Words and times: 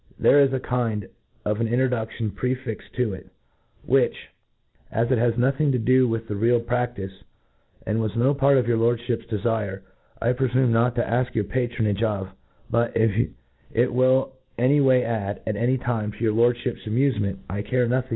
There 0.17 0.39
.is 0.39 0.51
a 0.51 0.59
kind 0.59 1.07
of 1.45 1.61
an 1.61 1.67
introdu£lion 1.67 2.33
prefixed 2.33 2.91
to 2.95 3.09
It^ 3.11 3.29
which, 3.85 4.29
as 4.91 5.11
it 5.11 5.19
£as 5.19 5.37
nothing 5.37 5.71
to 5.73 5.77
do 5.77 6.07
with 6.07 6.27
the 6.27 6.35
real 6.35 6.59
pra£ticej 6.59 7.21
and 7.85 8.01
was 8.01 8.15
no 8.15 8.33
p^rt 8.33 8.57
of 8.57 8.67
your 8.67 8.79
Lordfliip's 8.79 9.27
dcfire, 9.27 9.81
I 10.19 10.33
prefume 10.33 10.69
not 10.71 10.95
to 10.95 11.03
a(k 11.03 11.35
your 11.35 11.43
patronage 11.43 12.01
of; 12.01 12.29
but, 12.71 12.97
if 12.97 13.29
it 13.73 13.93
will 13.93 14.33
any 14.57 14.81
way 14.81 15.03
add, 15.03 15.43
at 15.45 15.55
any 15.55 15.77
time, 15.77 16.11
to 16.13 16.17
your 16.23 16.33
Lordfeip's 16.33 16.85
amulement 16.87 17.35
:—^ 17.35 17.37
I 17.47 17.61
care 17.61 17.87
nothing. 17.87 18.09